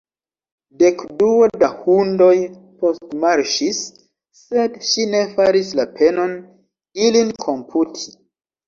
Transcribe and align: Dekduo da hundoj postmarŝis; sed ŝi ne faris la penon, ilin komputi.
Dekduo 0.81 1.49
da 1.63 1.69
hundoj 1.81 2.31
postmarŝis; 2.81 3.85
sed 4.41 4.83
ŝi 4.89 5.09
ne 5.15 5.23
faris 5.37 5.73
la 5.83 5.91
penon, 6.03 6.37
ilin 7.07 7.33
komputi. 7.49 8.15